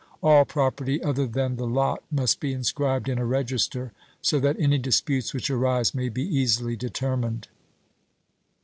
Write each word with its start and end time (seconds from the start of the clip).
All 0.23 0.45
property 0.45 0.99
other 1.03 1.27
than 1.27 1.57
the 1.57 1.67
lot 1.67 2.01
must 2.09 2.39
be 2.39 2.53
inscribed 2.53 3.07
in 3.07 3.19
a 3.19 3.25
register, 3.27 3.91
so 4.19 4.39
that 4.39 4.59
any 4.59 4.79
disputes 4.79 5.31
which 5.31 5.51
arise 5.51 5.93
may 5.93 6.09
be 6.09 6.23
easily 6.23 6.75
determined. 6.75 7.47